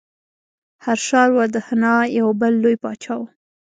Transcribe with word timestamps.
هرشا 0.85 1.23
وردهنا 1.35 1.95
یو 2.19 2.27
بل 2.39 2.53
لوی 2.63 2.75
پاچا 2.83 3.15
و. 3.19 3.23